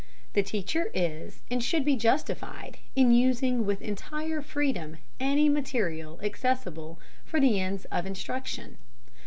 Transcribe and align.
The 0.33 0.41
teacher 0.41 0.89
is 0.95 1.41
and 1.51 1.63
should 1.63 1.85
be 1.85 1.95
justified 1.95 2.79
in 2.95 3.11
using 3.11 3.67
with 3.67 3.83
entire 3.83 4.41
freedom 4.41 4.97
any 5.19 5.47
material 5.47 6.19
accessible 6.23 6.99
for 7.23 7.39
the 7.39 7.59
ends 7.59 7.85
of 7.91 8.07
instruction. 8.07 8.79